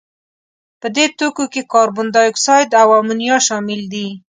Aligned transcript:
په 0.81 0.87
دې 0.95 1.05
توکو 1.17 1.45
کې 1.53 1.61
کاربن 1.73 2.07
دای 2.15 2.27
اکساید 2.31 2.69
او 2.81 2.87
امونیا 2.99 3.37
شامل 3.47 3.81
دي. 3.93 4.07